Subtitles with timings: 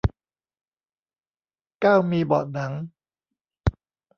[1.81, 2.71] เก้ามีเบาะหนัง